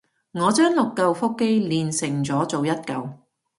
[0.31, 3.07] 我將六舊腹肌鍊成咗做一舊